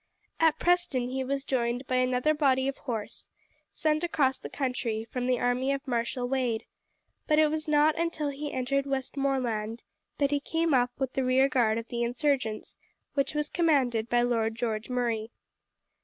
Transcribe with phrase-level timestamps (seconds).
[0.39, 3.29] At Preston he was joined by another body of horse,
[3.71, 6.65] sent across the country from the army of Marshal Wade;
[7.27, 9.83] but it was not until he entered Westmoreland
[10.17, 12.77] that he came up with the rear guard of the insurgents,
[13.13, 15.29] which was commanded by Lord George Murray.